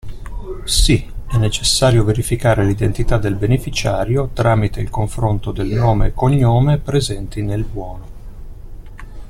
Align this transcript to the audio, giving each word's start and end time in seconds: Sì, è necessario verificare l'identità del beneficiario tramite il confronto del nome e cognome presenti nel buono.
Sì, 0.65 1.07
è 1.29 1.37
necessario 1.37 2.03
verificare 2.03 2.65
l'identità 2.65 3.19
del 3.19 3.35
beneficiario 3.35 4.31
tramite 4.33 4.81
il 4.81 4.89
confronto 4.89 5.51
del 5.51 5.67
nome 5.67 6.07
e 6.07 6.13
cognome 6.15 6.79
presenti 6.79 7.43
nel 7.43 7.63
buono. 7.63 8.05